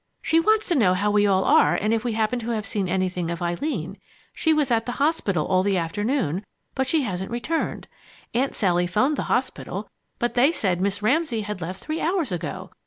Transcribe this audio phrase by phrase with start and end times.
[0.23, 2.89] "She wants to know how we all are and if we happen to have seen
[2.89, 3.97] anything of Eileen.
[4.33, 6.43] She was at the hospital all the afternoon,
[6.73, 7.87] but she hasn't returned.
[8.33, 12.71] Aunt Sally 'phoned the hospital, but they said Miss Ramsay had left three hours ago.